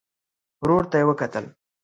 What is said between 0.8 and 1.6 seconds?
ته يې وکتل.